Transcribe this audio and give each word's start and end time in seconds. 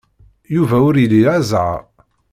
Yuba 0.55 0.77
ur 0.87 0.95
ili 1.03 1.21
ara 1.31 1.41
zzheṛ. 1.43 1.81